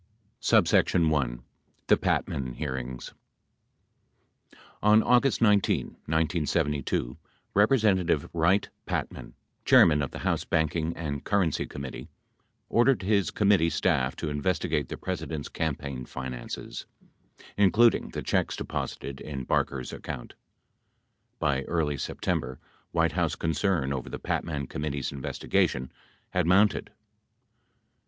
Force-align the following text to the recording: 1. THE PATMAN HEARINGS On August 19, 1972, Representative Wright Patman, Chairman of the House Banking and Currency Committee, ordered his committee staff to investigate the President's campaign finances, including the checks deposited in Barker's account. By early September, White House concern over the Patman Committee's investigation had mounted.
1. 0.43 1.43
THE 1.85 1.95
PATMAN 1.95 2.53
HEARINGS 2.55 3.13
On 4.81 5.03
August 5.03 5.43
19, 5.43 5.85
1972, 6.07 7.17
Representative 7.53 8.27
Wright 8.33 8.67
Patman, 8.87 9.35
Chairman 9.63 10.01
of 10.01 10.09
the 10.09 10.17
House 10.25 10.43
Banking 10.43 10.97
and 10.97 11.23
Currency 11.23 11.67
Committee, 11.67 12.09
ordered 12.67 13.03
his 13.03 13.29
committee 13.29 13.69
staff 13.69 14.15
to 14.15 14.31
investigate 14.31 14.89
the 14.89 14.97
President's 14.97 15.49
campaign 15.49 16.05
finances, 16.07 16.87
including 17.55 18.09
the 18.09 18.23
checks 18.23 18.55
deposited 18.55 19.21
in 19.21 19.43
Barker's 19.43 19.93
account. 19.93 20.33
By 21.37 21.61
early 21.65 21.97
September, 21.97 22.57
White 22.91 23.11
House 23.11 23.35
concern 23.35 23.93
over 23.93 24.09
the 24.09 24.17
Patman 24.17 24.65
Committee's 24.65 25.11
investigation 25.11 25.91
had 26.31 26.47
mounted. 26.47 26.89